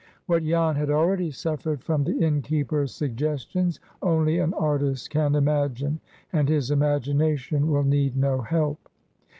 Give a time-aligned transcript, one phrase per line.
[0.25, 5.99] What Jan had already suffered from the innkeeper's suggestions, only an artist can imagine,
[6.33, 8.79] and his imagination will need no help!